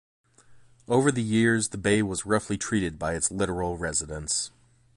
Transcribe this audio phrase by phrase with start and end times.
[0.87, 4.49] Over the years, the bay was roughly treated by its littoral residents.